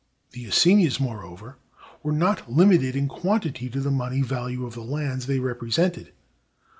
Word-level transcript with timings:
The 0.31 0.45
assignats, 0.45 0.99
moreover, 0.99 1.59
were 2.01 2.11
not 2.11 2.51
limited 2.51 2.95
in 2.95 3.07
quantity 3.07 3.69
to 3.69 3.79
the 3.81 3.91
money 3.91 4.23
value 4.23 4.65
of 4.65 4.73
the 4.73 4.81
lands 4.81 5.27
they 5.27 5.37
represented. 5.39 6.11